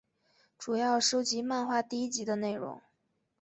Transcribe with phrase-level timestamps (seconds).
[0.57, 2.81] 主要收录漫画第一集的内容。